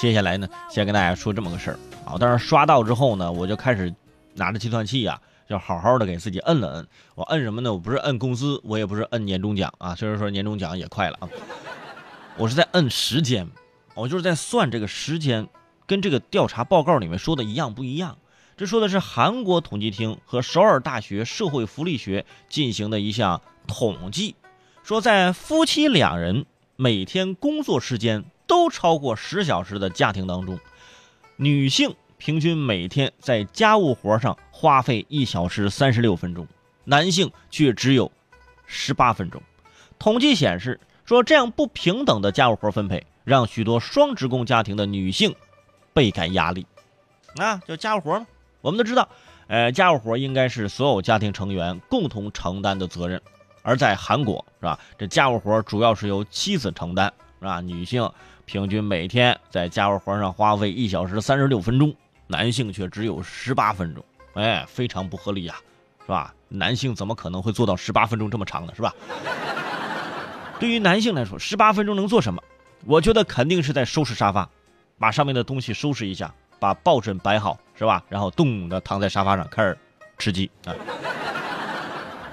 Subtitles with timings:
[0.00, 2.14] 接下来呢，先跟大家说这么个事儿啊。
[2.20, 3.92] 但是刷到之后呢，我就开始
[4.34, 6.86] 拿着计算器呀，要好好的给自己摁了摁。
[7.16, 7.72] 我摁什么呢？
[7.72, 9.96] 我不是摁工资，我也不是摁年终奖啊。
[9.96, 11.28] 虽然说年终奖也快了啊，
[12.36, 13.48] 我是在摁时间，
[13.96, 15.48] 我就是在算这个时间，
[15.84, 18.18] 跟这个调查报告里面说的一样不一样。
[18.56, 24.36] 这说的是韩国统计厅和首尔大学社会福利学进行的一项统计，
[24.84, 26.46] 说在夫妻两人
[26.76, 28.24] 每天工作时间。
[28.48, 30.58] 都超过十小时的家庭当中，
[31.36, 36.48] 女性平均每天在家务活上花费一小时三十六分钟，
[36.82, 38.10] 男性却只有
[38.66, 39.40] 十八分钟。
[39.98, 45.34] 统计显示，说这样不平等的家务活分配，让许多双职工家庭的女性
[45.92, 46.66] 倍感压力。
[47.36, 48.26] 啊，就家务活嘛，
[48.62, 49.08] 我们都知道，
[49.46, 53.20] 呃，家务活应该是所有家庭成员共同承担的责任，
[53.62, 54.80] 而在韩国，是吧？
[54.96, 57.60] 这家务活主要是由妻子承担，是吧？
[57.60, 58.10] 女性。
[58.48, 61.94] 平均每天在家务活上花费一小时三十六分钟，
[62.26, 65.54] 男性却只有十八分钟，哎，非常不合理呀，
[66.00, 66.34] 是吧？
[66.48, 68.72] 男性怎么可能会做到十八分钟这么长呢？
[68.74, 68.94] 是吧？
[70.58, 72.42] 对于男性来说，十八分钟能做什么？
[72.86, 74.48] 我觉得肯定是在收拾沙发，
[74.98, 78.02] 把上面的东西收拾一下，把抱枕摆好，是吧？
[78.08, 79.76] 然后咚的躺在沙发上开始
[80.16, 80.72] 吃鸡啊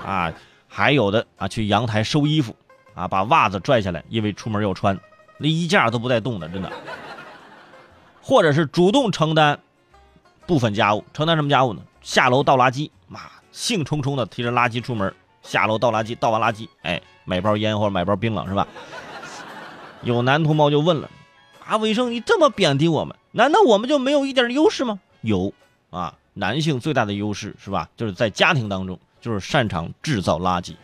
[0.05, 0.33] 啊！
[0.69, 2.55] 还有的啊，去阳台收衣服
[2.93, 4.97] 啊，把袜子拽下来，因为出门要穿。
[5.37, 6.71] 那衣架都不带动的，真的。
[8.21, 9.59] 或者是主动承担
[10.47, 11.81] 部分家务，承担什么家务呢？
[12.01, 13.19] 下楼倒垃圾，妈，
[13.51, 18.67] 兴冲冲的提着垃圾出门，下楼倒垃圾，倒完垃圾，哎，买包烟或者买包槟榔，是吧？
[20.01, 21.09] 有男同胞就问了：
[21.65, 24.99] 啊，伟生，你这么贬低我们，难道我们就没有一点优势吗？
[25.21, 25.51] 有
[25.89, 27.89] 啊，男性最大的优势是吧？
[27.97, 30.75] 就是在家庭当中，就是擅长制造垃圾，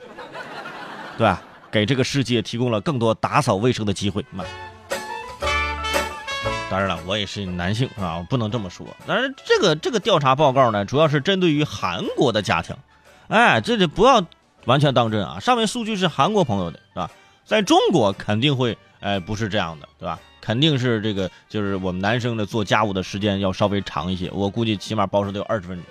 [1.17, 1.41] 对吧？
[1.71, 4.43] 给这个世界提供了更多打扫卫生的机会嘛？
[6.69, 8.85] 当然了，我也是男性啊，不能这么说。
[9.05, 12.75] 但是这个这个调查报告呢，主要是针对于韩国的家庭，
[13.27, 14.23] 哎，这就不要
[14.65, 15.39] 完全当真啊。
[15.39, 17.11] 上面数据是韩国朋友的，是吧？
[17.43, 20.17] 在中国肯定会，哎，不是这样的，对吧？
[20.39, 25.85] 肯定是这个，就是我们男生的做家务的时间要稍微长一些，我估计起码保守得有二十分钟。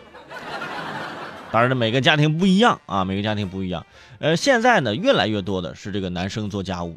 [1.52, 3.84] 当然了，每个家庭不一样啊，每个家庭不一样。
[4.20, 6.96] 呃，现在呢，越来越多的是这个男生做家务，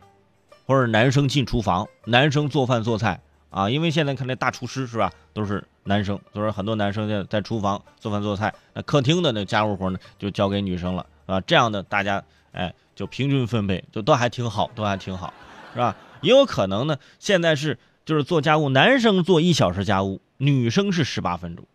[0.67, 3.19] 或者男生进厨房，男生做饭做菜
[3.49, 3.69] 啊。
[3.69, 8.53] 因为现在看那大厨师是吧，都是男生，都是很多男生在在厨房做饭做菜。
[8.73, 11.41] 那客厅的那家务活呢，就交给女生了啊。
[11.41, 15.33] 这样的大家哎，就平均分配，就都还挺好，都还挺好，
[15.73, 15.95] 是吧？
[16.21, 21.65] 也有可能呢，现在是就是做家务，男生做一小时家务，女生是十八分钟。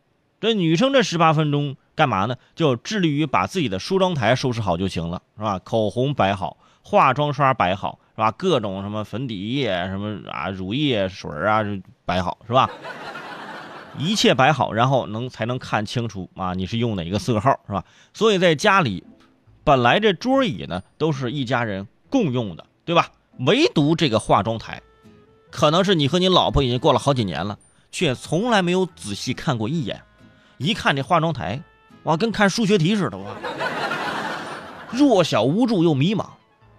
[0.41, 2.37] 这女生这十八分钟干嘛呢？
[2.55, 5.59] 就致力于把自己的梳妆台收拾好就行了，是吧？
[5.59, 8.31] 口红摆好，化妆刷摆好，是吧？
[8.31, 11.65] 各种什么粉底液、什么啊乳液、水啊，
[12.05, 12.71] 摆好，是吧？
[13.99, 17.85] 一切摆好，然后能才能看清楚啊，你是用哪个色号，是吧？
[18.15, 19.03] 所以在家里，
[19.65, 23.11] 本来这桌椅呢都是一家人共用的，对吧？
[23.41, 24.81] 唯独这个化妆台，
[25.51, 27.59] 可能是你和你老婆已经过了好几年了，
[27.91, 30.01] 却从来没有仔细看过一眼。
[30.59, 31.61] 一看这化妆台，
[32.03, 33.25] 哇，跟看数学题似的哇，
[34.91, 36.27] 弱小无助又迷茫，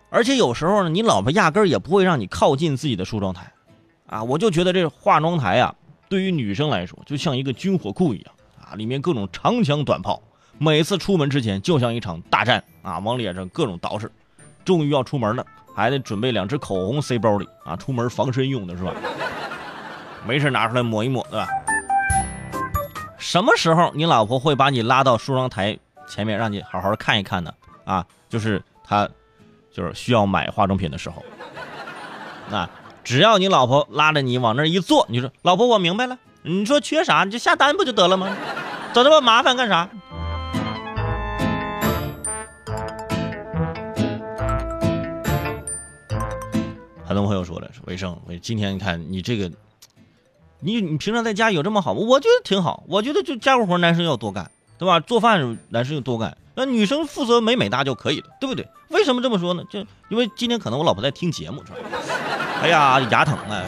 [0.09, 3.51] 而且有时候呢，你老婆压根儿也不会让你靠近自己的梳妆台，
[4.07, 5.73] 啊，我就觉得这化妆台啊，
[6.09, 10.21] 对于女生来说就像一个军火库一样啊，里面各种长枪短炮，
[10.57, 14.09] 每次出门之前就像一场大战啊，往脸上各种捯饬，
[14.65, 18.93] 终于要出门了，还得准备两支口红塞包里啊，出门防身用的是吧？
[20.27, 21.47] 没事拿出来抹一抹，对吧？
[23.19, 27.53] 什么时候你老婆会把你拉到梳妆台前面，让你好好看一看呢？
[27.83, 29.07] 啊，就是她，
[29.71, 31.23] 就是需要买化妆品的时候。
[32.49, 32.67] 那
[33.03, 38.35] 只要你老婆拉着你往那一坐，你说老婆我明白了，你说缺啥你就下单不就得了吗？
[38.93, 39.89] 找这么麻烦干啥？
[47.05, 49.51] 很多朋友说了，说卫生，我今天你看你这个。
[50.61, 52.01] 你你平常在家有这么好吗？
[52.01, 52.83] 我觉得挺好。
[52.87, 54.99] 我觉得就家务活男生要多干，对吧？
[54.99, 58.67] 做饭男生要多干，那女生负责美美哒就可以了，对不对？
[58.89, 59.63] 为什么这么说呢？
[59.69, 59.79] 就
[60.09, 61.77] 因为今天可能我老婆在听节目，是吧？
[62.61, 63.63] 哎呀，牙疼啊！